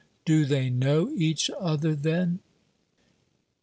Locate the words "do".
0.25-0.45